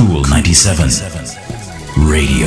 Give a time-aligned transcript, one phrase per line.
[0.00, 0.88] Kool 97
[2.08, 2.46] Radio.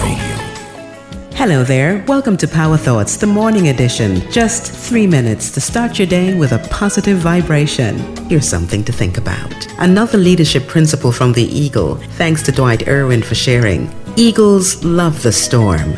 [1.36, 2.04] Hello there.
[2.08, 4.28] Welcome to Power Thoughts, the morning edition.
[4.32, 8.00] Just three minutes to start your day with a positive vibration.
[8.28, 9.54] Here's something to think about.
[9.78, 13.88] Another leadership principle from the eagle, thanks to Dwight Irwin for sharing.
[14.16, 15.92] Eagles love the storm.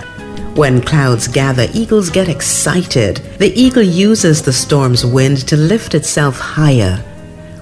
[0.56, 3.22] When clouds gather, eagles get excited.
[3.40, 7.02] The eagle uses the storm's wind to lift itself higher.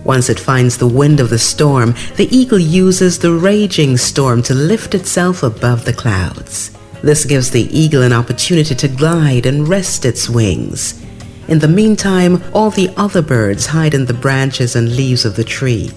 [0.03, 4.53] Once it finds the wind of the storm, the eagle uses the raging storm to
[4.53, 6.71] lift itself above the clouds.
[7.01, 11.01] This gives the eagle an opportunity to glide and rest its wings.
[11.47, 15.43] In the meantime, all the other birds hide in the branches and leaves of the
[15.43, 15.89] tree.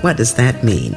[0.00, 0.94] What does that mean?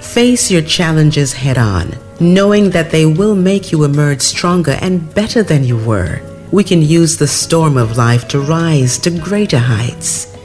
[0.00, 5.42] Face your challenges head on, knowing that they will make you emerge stronger and better
[5.42, 6.20] than you were.
[6.52, 10.35] We can use the storm of life to rise to greater heights.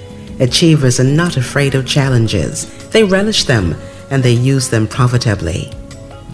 [0.42, 2.66] Achievers are not afraid of challenges.
[2.90, 3.76] They relish them
[4.10, 5.72] and they use them profitably.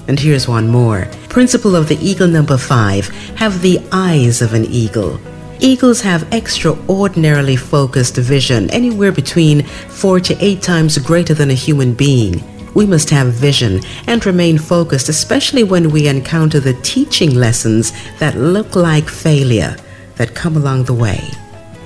[0.07, 1.09] And here's one more.
[1.27, 5.19] Principle of the eagle number five have the eyes of an eagle.
[5.59, 11.93] Eagles have extraordinarily focused vision, anywhere between four to eight times greater than a human
[11.93, 12.41] being.
[12.73, 18.37] We must have vision and remain focused, especially when we encounter the teaching lessons that
[18.37, 19.75] look like failure
[20.15, 21.19] that come along the way.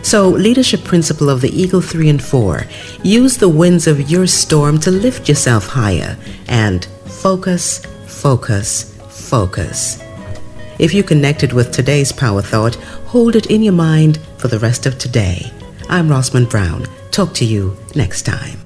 [0.04, 2.66] So, leadership principle of the Eagle 3 and 4
[3.04, 10.02] use the winds of your storm to lift yourself higher and focus, focus, focus.
[10.80, 14.86] If you connected with today's power thought, hold it in your mind for the rest
[14.86, 15.52] of today.
[15.88, 16.88] I'm Rosman Brown.
[17.12, 18.61] Talk to you next time.